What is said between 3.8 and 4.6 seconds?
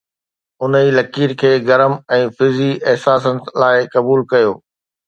قبول ڪيو